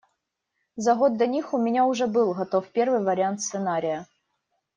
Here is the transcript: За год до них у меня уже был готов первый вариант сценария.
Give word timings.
За 0.85 0.93
год 0.95 1.17
до 1.17 1.27
них 1.27 1.53
у 1.53 1.59
меня 1.59 1.85
уже 1.85 2.07
был 2.07 2.33
готов 2.33 2.67
первый 2.71 3.03
вариант 3.05 3.39
сценария. 3.43 4.07